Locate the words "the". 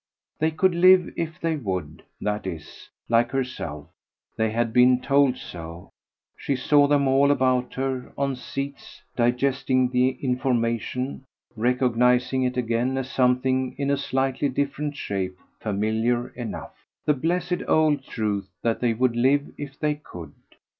9.91-10.09, 17.05-17.13